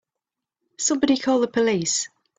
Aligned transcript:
Somebody 0.79 1.15
call 1.15 1.41
the 1.41 1.47
police! 1.47 2.09